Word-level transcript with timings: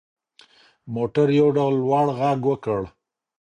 موټر 0.95 1.27
یو 1.39 1.47
ډول 1.57 1.73
لوړ 1.83 2.05
غږ 2.19 2.39
وکړ. 2.49 2.81